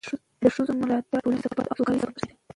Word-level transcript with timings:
د 0.41 0.43
ښځو 0.55 0.73
ملاتړ 0.81 1.11
د 1.11 1.21
ټولنې 1.23 1.39
د 1.41 1.41
ثبات 1.51 1.67
او 1.69 1.77
سوکالۍ 1.77 1.99
سبب 2.01 2.13
ګرځي. 2.15 2.31